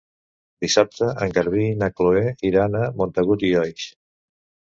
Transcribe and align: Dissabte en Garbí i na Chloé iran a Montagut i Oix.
Dissabte 0.65 1.09
en 1.25 1.33
Garbí 1.35 1.65
i 1.73 1.75
na 1.81 1.89
Chloé 1.99 2.25
iran 2.51 2.79
a 2.79 2.83
Montagut 3.03 3.45
i 3.51 3.55
Oix. 3.65 3.85